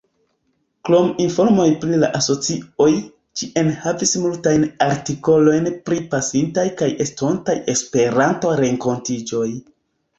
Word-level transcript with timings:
Krom 0.87 1.11
informoj 1.25 1.65
pri 1.83 1.99
la 2.05 2.09
asocioj, 2.21 2.87
ĝi 3.41 3.51
enhavis 3.63 4.15
multajn 4.25 4.67
artikolojn 4.89 5.73
pri 5.91 6.03
pasintaj 6.17 6.69
kaj 6.83 6.93
estontaj 7.09 7.61
Esperanto-renkontiĝoj. 7.79 9.49